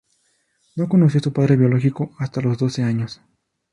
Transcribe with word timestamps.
No 0.75 0.89
conoció 0.89 1.19
a 1.19 1.23
su 1.23 1.31
padre 1.31 1.57
biológico 1.57 2.15
hasta 2.17 2.41
los 2.41 2.57
doce 2.57 2.81
años. 2.81 3.21